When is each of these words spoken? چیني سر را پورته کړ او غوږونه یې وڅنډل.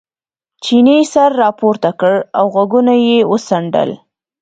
چیني 0.63 0.97
سر 1.13 1.29
را 1.39 1.49
پورته 1.59 1.91
کړ 1.99 2.13
او 2.37 2.45
غوږونه 2.53 2.93
یې 3.07 3.17
وڅنډل. 3.31 3.91